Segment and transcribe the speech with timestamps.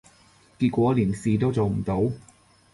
[0.57, 2.01] 結果連事都做唔到